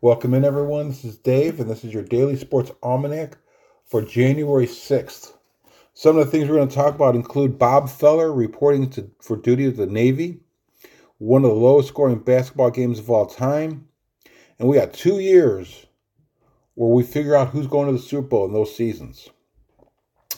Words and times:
Welcome 0.00 0.34
in, 0.34 0.44
everyone. 0.44 0.88
This 0.88 1.04
is 1.04 1.18
Dave, 1.18 1.60
and 1.60 1.70
this 1.70 1.84
is 1.84 1.92
your 1.92 2.02
daily 2.02 2.36
sports 2.36 2.70
almanac 2.82 3.36
for 3.84 4.02
January 4.02 4.66
6th. 4.66 5.32
Some 5.94 6.16
of 6.16 6.24
the 6.24 6.30
things 6.30 6.48
we're 6.48 6.56
going 6.56 6.68
to 6.68 6.74
talk 6.74 6.94
about 6.94 7.14
include 7.14 7.58
Bob 7.58 7.88
Feller 7.88 8.32
reporting 8.32 8.90
to, 8.90 9.10
for 9.20 9.36
duty 9.36 9.66
of 9.66 9.76
the 9.76 9.86
Navy, 9.86 10.40
one 11.18 11.44
of 11.44 11.50
the 11.50 11.56
lowest 11.56 11.88
scoring 11.88 12.20
basketball 12.20 12.70
games 12.70 12.98
of 12.98 13.10
all 13.10 13.26
time, 13.26 13.88
and 14.58 14.68
we 14.68 14.76
got 14.76 14.92
two 14.92 15.18
years 15.18 15.86
where 16.74 16.90
we 16.90 17.02
figure 17.02 17.34
out 17.34 17.48
who's 17.48 17.66
going 17.66 17.86
to 17.86 17.92
the 17.92 17.98
Super 17.98 18.28
Bowl 18.28 18.46
in 18.46 18.52
those 18.52 18.76
seasons. 18.76 19.28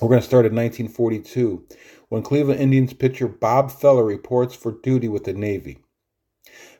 We're 0.00 0.08
going 0.08 0.22
to 0.22 0.26
start 0.26 0.46
in 0.46 0.54
1942 0.54 1.66
when 2.08 2.22
Cleveland 2.22 2.60
Indians 2.60 2.94
pitcher 2.94 3.28
Bob 3.28 3.70
Feller 3.70 4.04
reports 4.04 4.54
for 4.54 4.72
duty 4.82 5.08
with 5.08 5.24
the 5.24 5.34
Navy. 5.34 5.78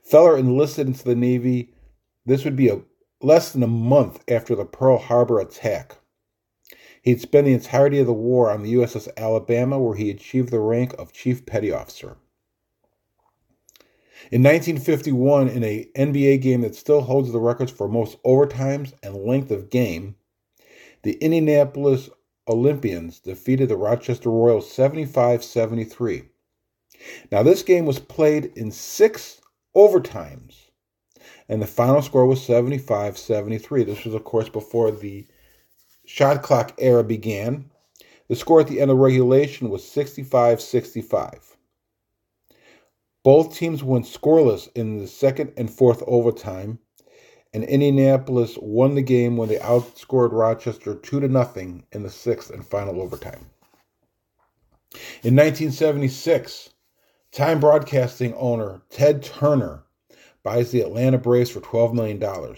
Feller 0.03 0.39
enlisted 0.39 0.87
into 0.87 1.05
the 1.05 1.15
Navy. 1.15 1.75
This 2.27 2.45
would 2.45 2.57
be 2.57 2.69
a, 2.69 2.81
less 3.23 3.53
than 3.53 3.63
a 3.63 3.69
month 3.69 4.23
after 4.29 4.55
the 4.55 4.65
Pearl 4.65 4.99
Harbor 4.99 5.41
attack. 5.41 5.97
He'd 7.03 7.21
spent 7.21 7.47
the 7.47 7.55
entirety 7.55 7.99
of 7.99 8.07
the 8.07 8.13
war 8.13 8.51
on 8.51 8.63
the 8.63 8.75
USS 8.75 9.09
Alabama, 9.17 9.79
where 9.79 9.97
he 9.97 10.11
achieved 10.11 10.51
the 10.51 10.61
rank 10.61 10.95
of 10.99 11.13
Chief 11.13 11.47
Petty 11.47 11.73
Officer. 11.73 12.19
In 14.31 14.43
1951, 14.43 15.49
in 15.49 15.65
a 15.65 15.89
NBA 15.97 16.43
game 16.43 16.61
that 16.61 16.75
still 16.75 17.01
holds 17.01 17.33
the 17.33 17.41
records 17.41 17.73
for 17.73 17.89
most 17.89 18.23
overtimes 18.23 18.93
and 19.03 19.25
length 19.25 19.51
of 19.51 19.71
game, 19.71 20.15
the 21.03 21.15
Indianapolis 21.15 22.11
Olympians 22.47 23.19
defeated 23.19 23.69
the 23.71 23.77
Rochester 23.77 24.31
Royals 24.31 24.71
75 24.71 25.43
73. 25.43 26.25
Now, 27.33 27.43
this 27.43 27.63
game 27.63 27.87
was 27.87 27.99
played 27.99 28.53
in 28.57 28.71
six 28.71 29.41
overtimes, 29.75 30.70
and 31.51 31.61
the 31.61 31.67
final 31.67 32.01
score 32.01 32.27
was 32.27 32.43
75 32.45 33.19
73. 33.19 33.83
This 33.83 34.05
was, 34.05 34.15
of 34.15 34.23
course, 34.23 34.49
before 34.49 34.93
the 34.93 35.27
shot 36.07 36.43
clock 36.43 36.73
era 36.79 37.03
began. 37.03 37.69
The 38.29 38.37
score 38.37 38.61
at 38.61 38.69
the 38.69 38.81
end 38.81 38.93
of 38.93 38.99
regulation 38.99 39.69
was 39.69 39.87
65 39.87 40.61
65. 40.61 41.57
Both 43.25 43.57
teams 43.57 43.83
went 43.83 44.07
scoreless 44.07 44.69
in 44.77 44.99
the 44.99 45.09
second 45.09 45.53
and 45.57 45.69
fourth 45.69 46.05
overtime, 46.07 46.79
and 47.53 47.65
Indianapolis 47.65 48.57
won 48.63 48.95
the 48.95 49.03
game 49.03 49.37
when 49.37 49.49
they 49.49 49.59
outscored 49.59 50.31
Rochester 50.31 50.95
2 50.95 51.19
to 51.19 51.29
nothing 51.29 51.85
in 51.91 52.05
the 52.05 52.11
sixth 52.11 52.51
and 52.51 52.65
final 52.65 53.03
overtime. 53.03 53.51
In 55.25 55.35
1976, 55.35 56.71
Time 57.33 57.59
Broadcasting 57.59 58.35
owner 58.35 58.83
Ted 58.89 59.25
Turner 59.25 59.85
buys 60.51 60.73
the 60.73 60.81
Atlanta 60.81 61.17
Braves 61.17 61.51
for 61.51 61.61
$12 61.61 61.95
million. 61.95 62.57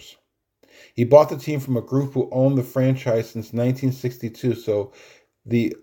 He 0.95 1.03
bought 1.03 1.29
the 1.29 1.37
team 1.37 1.59
from 1.59 1.77
a 1.77 1.81
group 1.81 2.13
who 2.13 2.27
owned 2.31 2.57
the 2.57 2.63
franchise 2.63 3.29
since 3.29 3.53
1962. 3.53 4.55
So 4.55 4.93
the 5.45 5.75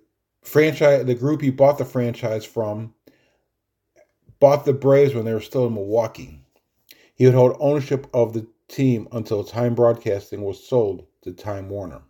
franchise, 0.42 1.04
the 1.04 1.14
group 1.14 1.40
he 1.40 1.50
bought 1.50 1.78
the 1.78 1.84
franchise 1.84 2.44
from, 2.44 2.94
bought 4.40 4.64
the 4.64 4.72
Braves 4.72 5.14
when 5.14 5.24
they 5.24 5.32
were 5.32 5.40
still 5.40 5.68
in 5.68 5.74
Milwaukee. 5.74 6.44
He 7.14 7.26
would 7.26 7.34
hold 7.34 7.56
ownership 7.60 8.08
of 8.12 8.32
the 8.32 8.44
team 8.66 9.06
until 9.12 9.44
Time 9.44 9.76
Broadcasting 9.76 10.42
was 10.42 10.66
sold 10.66 11.06
to 11.22 11.32
Time 11.32 11.68
Warner. 11.68 12.02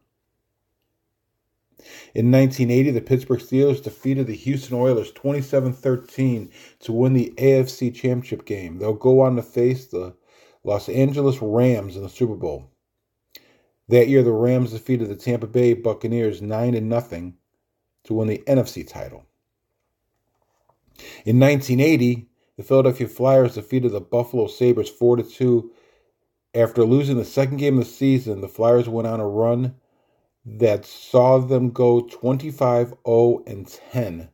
In 2.14 2.30
1980, 2.30 2.90
the 2.90 3.00
Pittsburgh 3.00 3.40
Steelers 3.40 3.82
defeated 3.82 4.26
the 4.26 4.34
Houston 4.34 4.76
Oilers 4.76 5.12
27 5.12 5.72
13 5.72 6.50
to 6.80 6.92
win 6.92 7.14
the 7.14 7.32
AFC 7.36 7.94
Championship 7.94 8.44
game. 8.44 8.78
They'll 8.78 8.94
go 8.94 9.20
on 9.20 9.36
to 9.36 9.42
face 9.42 9.86
the 9.86 10.14
Los 10.64 10.88
Angeles 10.88 11.40
Rams 11.40 11.96
in 11.96 12.02
the 12.02 12.08
Super 12.08 12.34
Bowl. 12.34 12.70
That 13.88 14.08
year, 14.08 14.22
the 14.22 14.32
Rams 14.32 14.72
defeated 14.72 15.08
the 15.08 15.16
Tampa 15.16 15.46
Bay 15.46 15.74
Buccaneers 15.74 16.40
9 16.40 16.72
0 16.72 17.32
to 18.04 18.14
win 18.14 18.28
the 18.28 18.42
NFC 18.46 18.86
title. 18.86 19.24
In 21.24 21.40
1980, 21.40 22.28
the 22.56 22.62
Philadelphia 22.62 23.08
Flyers 23.08 23.54
defeated 23.54 23.92
the 23.92 24.00
Buffalo 24.00 24.46
Sabres 24.46 24.90
4 24.90 25.22
2. 25.22 25.72
After 26.54 26.84
losing 26.84 27.16
the 27.16 27.24
second 27.24 27.56
game 27.56 27.78
of 27.78 27.84
the 27.84 27.90
season, 27.90 28.40
the 28.40 28.48
Flyers 28.48 28.88
went 28.88 29.08
on 29.08 29.20
a 29.20 29.26
run 29.26 29.76
that 30.44 30.86
saw 30.86 31.38
them 31.38 31.70
go 31.70 32.00
25 32.00 32.94
0 33.06 33.42
and 33.46 33.66
10, 33.66 34.28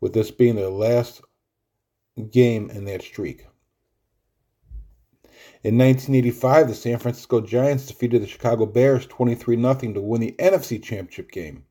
with 0.00 0.12
this 0.12 0.30
being 0.30 0.56
their 0.56 0.68
last 0.68 1.20
game 2.30 2.70
in 2.70 2.84
that 2.86 3.02
streak. 3.02 3.46
In 5.62 5.78
1985, 5.78 6.68
the 6.68 6.74
San 6.74 6.98
Francisco 6.98 7.40
Giants 7.40 7.86
defeated 7.86 8.22
the 8.22 8.26
Chicago 8.26 8.66
Bears 8.66 9.06
23 9.06 9.56
0 9.56 9.74
to 9.74 10.00
win 10.00 10.20
the 10.20 10.34
NFC 10.38 10.82
Championship 10.82 11.30
game. 11.30 11.64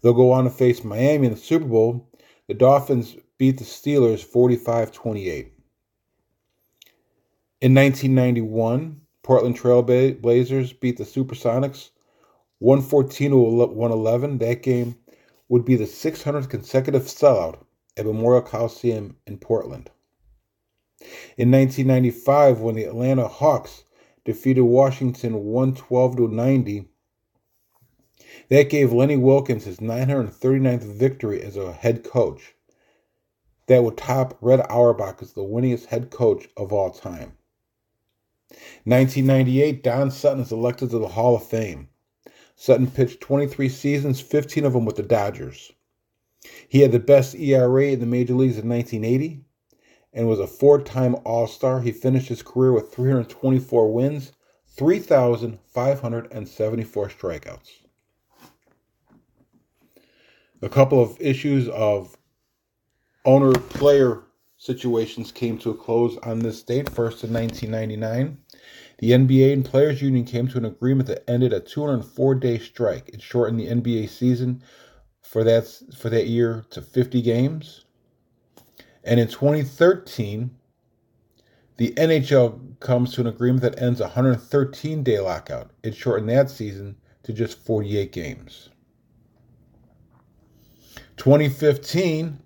They'll 0.00 0.12
go 0.12 0.32
on 0.32 0.44
to 0.44 0.50
face 0.50 0.84
Miami 0.84 1.26
in 1.26 1.32
the 1.32 1.38
Super 1.38 1.66
Bowl. 1.66 2.10
The 2.46 2.54
Dolphins 2.54 3.16
beat 3.38 3.58
the 3.58 3.64
Steelers 3.64 4.22
45 4.22 4.92
28. 4.92 5.52
In 7.60 7.74
1991, 7.74 9.00
Portland 9.22 9.56
Trail 9.56 9.82
Blazers 9.82 10.72
beat 10.74 10.98
the 10.98 11.04
Supersonics 11.04 11.90
114 12.58 13.30
to 13.30 13.36
111. 13.36 14.38
That 14.38 14.62
game 14.62 14.96
would 15.48 15.64
be 15.64 15.76
the 15.76 15.84
600th 15.84 16.48
consecutive 16.48 17.02
sellout 17.02 17.58
at 17.96 18.06
Memorial 18.06 18.42
Coliseum 18.42 19.16
in 19.26 19.38
Portland. 19.38 19.90
In 21.36 21.50
1995, 21.50 22.60
when 22.60 22.76
the 22.76 22.84
Atlanta 22.84 23.28
Hawks 23.28 23.84
defeated 24.24 24.62
Washington 24.62 25.44
112 25.44 26.16
to 26.16 26.28
90, 26.28 26.88
that 28.48 28.70
gave 28.70 28.92
Lenny 28.92 29.16
Wilkens 29.16 29.64
his 29.64 29.78
939th 29.78 30.82
victory 30.82 31.42
as 31.42 31.56
a 31.56 31.72
head 31.72 32.04
coach. 32.04 32.54
That 33.66 33.82
would 33.82 33.96
top 33.96 34.36
Red 34.40 34.60
Auerbach 34.68 35.22
as 35.22 35.32
the 35.32 35.42
winningest 35.42 35.86
head 35.86 36.10
coach 36.10 36.48
of 36.56 36.72
all 36.72 36.90
time. 36.90 37.36
1998, 38.84 39.82
Don 39.82 40.10
Sutton 40.10 40.42
is 40.42 40.52
elected 40.52 40.90
to 40.90 40.98
the 40.98 41.08
Hall 41.08 41.36
of 41.36 41.46
Fame. 41.46 41.88
Sutton 42.56 42.90
pitched 42.90 43.20
23 43.20 43.68
seasons, 43.68 44.20
15 44.20 44.64
of 44.64 44.72
them 44.72 44.84
with 44.84 44.96
the 44.96 45.02
Dodgers. 45.02 45.72
He 46.68 46.80
had 46.80 46.92
the 46.92 46.98
best 46.98 47.34
ERA 47.34 47.86
in 47.86 48.00
the 48.00 48.06
major 48.06 48.34
leagues 48.34 48.58
in 48.58 48.68
1980 48.68 49.44
and 50.12 50.28
was 50.28 50.40
a 50.40 50.46
four 50.46 50.80
time 50.80 51.16
All 51.24 51.46
Star. 51.46 51.80
He 51.80 51.92
finished 51.92 52.28
his 52.28 52.42
career 52.42 52.72
with 52.72 52.92
324 52.92 53.92
wins, 53.92 54.32
3,574 54.68 57.08
strikeouts. 57.08 57.70
A 60.62 60.68
couple 60.68 61.02
of 61.02 61.20
issues 61.20 61.68
of 61.68 62.16
owner 63.24 63.52
player 63.52 64.22
situations 64.56 65.32
came 65.32 65.58
to 65.58 65.70
a 65.70 65.74
close 65.74 66.16
on 66.18 66.38
this 66.38 66.62
date, 66.62 66.88
first 66.88 67.24
in 67.24 67.32
1999. 67.32 68.38
The 68.98 69.10
NBA 69.10 69.52
and 69.52 69.64
Players 69.64 70.00
Union 70.00 70.24
came 70.24 70.48
to 70.48 70.58
an 70.58 70.64
agreement 70.64 71.08
that 71.08 71.28
ended 71.28 71.52
a 71.52 71.60
204 71.60 72.34
day 72.36 72.58
strike. 72.58 73.08
It 73.12 73.22
shortened 73.22 73.60
the 73.60 73.66
NBA 73.66 74.08
season 74.08 74.62
for 75.20 75.42
that, 75.44 75.66
for 75.96 76.10
that 76.10 76.26
year 76.26 76.64
to 76.70 76.80
50 76.80 77.22
games. 77.22 77.84
And 79.02 79.18
in 79.18 79.28
2013, 79.28 80.50
the 81.76 81.92
NHL 81.92 82.78
comes 82.80 83.12
to 83.14 83.20
an 83.20 83.26
agreement 83.26 83.62
that 83.62 83.82
ends 83.82 84.00
a 84.00 84.04
113 84.04 85.02
day 85.02 85.18
lockout. 85.18 85.70
It 85.82 85.94
shortened 85.94 86.28
that 86.30 86.50
season 86.50 86.96
to 87.24 87.32
just 87.32 87.58
48 87.58 88.12
games. 88.12 88.68
2015, 91.16 92.38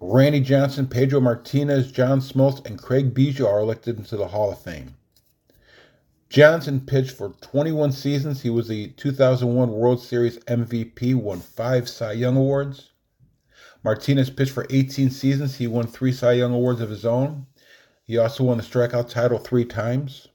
Randy 0.00 0.40
Johnson, 0.40 0.86
Pedro 0.86 1.20
Martinez, 1.20 1.90
John 1.90 2.20
Smoltz, 2.20 2.64
and 2.66 2.80
Craig 2.80 3.14
Biggio 3.14 3.46
are 3.46 3.60
elected 3.60 3.98
into 3.98 4.16
the 4.16 4.28
Hall 4.28 4.52
of 4.52 4.60
Fame. 4.60 4.94
Johnson 6.28 6.82
pitched 6.82 7.12
for 7.12 7.30
21 7.40 7.90
seasons. 7.92 8.42
He 8.42 8.50
was 8.50 8.68
the 8.68 8.88
2001 8.88 9.70
World 9.70 10.02
Series 10.02 10.38
MVP, 10.40 11.14
won 11.14 11.40
five 11.40 11.88
Cy 11.88 12.12
Young 12.12 12.36
Awards. 12.36 12.90
Martinez 13.82 14.28
pitched 14.28 14.50
for 14.50 14.66
18 14.68 15.10
seasons. 15.10 15.56
He 15.56 15.66
won 15.66 15.86
three 15.86 16.12
Cy 16.12 16.32
Young 16.32 16.52
Awards 16.52 16.82
of 16.82 16.90
his 16.90 17.06
own. 17.06 17.46
He 18.04 18.18
also 18.18 18.44
won 18.44 18.58
the 18.58 18.62
strikeout 18.62 19.08
title 19.08 19.38
three 19.38 19.64
times. 19.64 20.28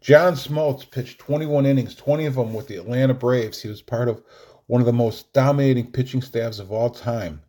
John 0.00 0.34
Smoltz 0.34 0.90
pitched 0.90 1.18
21 1.18 1.66
innings, 1.66 1.94
20 1.94 2.24
of 2.24 2.34
them 2.34 2.54
with 2.54 2.68
the 2.68 2.76
Atlanta 2.76 3.14
Braves. 3.14 3.60
He 3.60 3.68
was 3.68 3.82
part 3.82 4.08
of 4.08 4.22
one 4.66 4.80
of 4.80 4.86
the 4.86 4.92
most 4.92 5.32
dominating 5.34 5.92
pitching 5.92 6.22
staffs 6.22 6.58
of 6.58 6.72
all 6.72 6.90
time. 6.90 7.42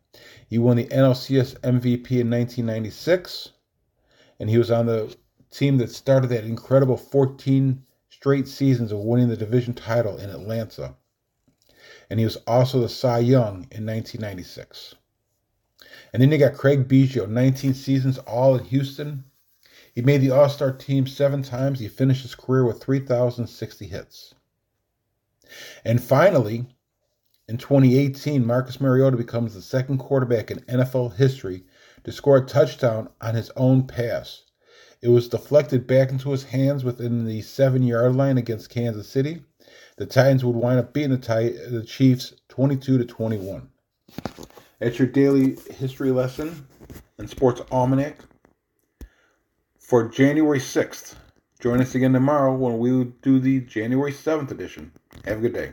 He 0.48 0.58
won 0.58 0.76
the 0.76 0.86
NLCS 0.86 1.58
MVP 1.60 2.20
in 2.20 2.30
1996, 2.30 3.50
and 4.38 4.50
he 4.50 4.58
was 4.58 4.70
on 4.70 4.86
the 4.86 5.16
team 5.56 5.78
that 5.78 5.90
started 5.90 6.28
that 6.28 6.44
incredible 6.44 6.96
14 6.96 7.82
straight 8.08 8.48
seasons 8.48 8.92
of 8.92 8.98
winning 9.00 9.28
the 9.28 9.36
division 9.36 9.74
title 9.74 10.16
in 10.18 10.30
Atlanta 10.30 10.94
and 12.10 12.18
he 12.18 12.24
was 12.24 12.36
also 12.46 12.80
the 12.80 12.88
Cy 12.88 13.18
Young 13.18 13.66
in 13.70 13.84
1996. 13.84 14.94
And 16.12 16.22
then 16.22 16.30
you 16.30 16.38
got 16.38 16.54
Craig 16.54 16.88
Biggio, 16.88 17.28
19 17.28 17.74
seasons 17.74 18.18
all 18.18 18.56
in 18.56 18.64
Houston. 18.66 19.24
He 19.94 20.02
made 20.02 20.20
the 20.20 20.30
All 20.30 20.48
Star 20.48 20.72
team 20.72 21.06
seven 21.06 21.42
times. 21.42 21.80
He 21.80 21.88
finished 21.88 22.22
his 22.22 22.34
career 22.34 22.64
with 22.64 22.82
3,060 22.82 23.86
hits. 23.86 24.34
And 25.84 26.02
finally, 26.02 26.66
in 27.48 27.56
2018, 27.56 28.44
Marcus 28.44 28.80
Mariota 28.80 29.16
becomes 29.16 29.54
the 29.54 29.62
second 29.62 29.98
quarterback 29.98 30.50
in 30.50 30.60
NFL 30.60 31.16
history 31.16 31.64
to 32.04 32.12
score 32.12 32.38
a 32.38 32.46
touchdown 32.46 33.08
on 33.20 33.34
his 33.34 33.50
own 33.56 33.86
pass. 33.86 34.42
It 35.02 35.08
was 35.08 35.28
deflected 35.28 35.86
back 35.86 36.10
into 36.10 36.30
his 36.30 36.44
hands 36.44 36.84
within 36.84 37.24
the 37.24 37.42
seven 37.42 37.82
yard 37.82 38.16
line 38.16 38.38
against 38.38 38.70
Kansas 38.70 39.08
City. 39.08 39.42
The 39.96 40.06
Titans 40.06 40.44
would 40.44 40.56
wind 40.56 40.78
up 40.78 40.92
beating 40.92 41.10
the, 41.10 41.68
the 41.70 41.84
Chiefs 41.84 42.34
22 42.48 42.98
to 42.98 43.04
21. 43.04 43.68
That's 44.78 44.98
your 44.98 45.08
daily 45.08 45.56
history 45.70 46.10
lesson 46.10 46.66
and 47.18 47.28
sports 47.28 47.62
almanac 47.70 48.18
for 49.78 50.08
January 50.08 50.58
6th. 50.58 51.14
Join 51.60 51.80
us 51.80 51.94
again 51.94 52.12
tomorrow 52.12 52.54
when 52.54 52.78
we 52.78 52.92
will 52.92 53.12
do 53.22 53.38
the 53.38 53.60
January 53.60 54.12
7th 54.12 54.50
edition. 54.50 54.92
Have 55.24 55.38
a 55.38 55.40
good 55.40 55.54
day. 55.54 55.72